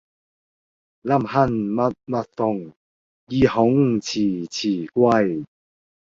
[0.03, 0.17] 臨行密密縫，
[3.27, 4.07] 意恐遲
[4.49, 4.53] 遲
[4.93, 4.95] 歸。